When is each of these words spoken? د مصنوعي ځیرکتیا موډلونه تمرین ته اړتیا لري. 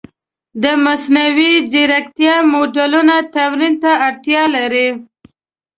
د 0.63 0.65
مصنوعي 0.85 1.53
ځیرکتیا 1.71 2.35
موډلونه 2.51 3.15
تمرین 3.35 3.73
ته 3.83 3.91
اړتیا 4.07 4.43
لري. 4.55 4.87